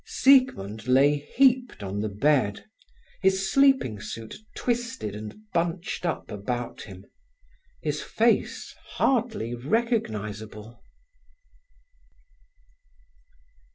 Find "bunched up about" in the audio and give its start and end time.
5.53-6.81